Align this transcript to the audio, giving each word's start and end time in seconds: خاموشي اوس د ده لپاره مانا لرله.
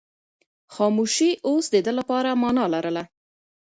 خاموشي 0.73 1.29
اوس 1.47 1.65
د 1.71 1.75
ده 1.85 1.91
لپاره 1.99 2.29
مانا 2.41 2.65
لرله. 2.73 3.03